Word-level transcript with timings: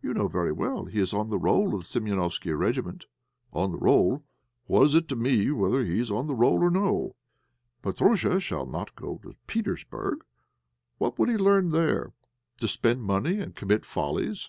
You 0.00 0.14
know 0.14 0.28
very 0.28 0.52
well 0.52 0.84
he 0.84 1.00
is 1.00 1.12
on 1.12 1.30
the 1.30 1.36
roll 1.36 1.74
of 1.74 1.80
the 1.80 1.98
Séménofsky 1.98 2.56
regiment." 2.56 3.06
"On 3.52 3.72
the 3.72 3.76
roll! 3.76 4.22
What 4.66 4.84
is 4.86 4.94
it 4.94 5.08
to 5.08 5.16
me 5.16 5.50
whether 5.50 5.82
he 5.84 6.00
be 6.00 6.08
on 6.14 6.28
the 6.28 6.34
roll 6.36 6.62
or 6.62 6.70
no? 6.70 7.16
Petróusha 7.82 8.38
shall 8.40 8.66
not 8.66 8.94
go 8.94 9.18
to 9.24 9.34
Petersburg! 9.48 10.24
What 10.98 11.18
would 11.18 11.28
he 11.28 11.36
learn 11.36 11.70
there? 11.70 12.12
To 12.60 12.68
spend 12.68 13.02
money 13.02 13.40
and 13.40 13.56
commit 13.56 13.84
follies. 13.84 14.48